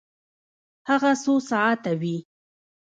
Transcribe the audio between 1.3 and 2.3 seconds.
ساعته وی؟